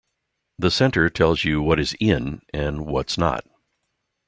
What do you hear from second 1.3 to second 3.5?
you what is 'in' and what's not.